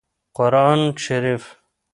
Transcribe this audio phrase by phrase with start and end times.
[0.37, 1.55] قران شريف